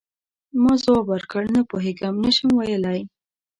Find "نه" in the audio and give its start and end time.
1.55-1.61, 2.23-2.31